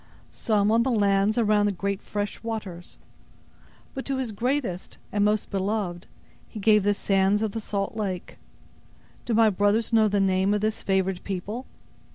[0.31, 2.97] Some on the lands around the great fresh waters;
[3.93, 6.07] but to His greatest, and most beloved,
[6.47, 8.39] He gave the sands of the salt lake.
[9.25, 11.67] Do my brothers know the name of this favored people?"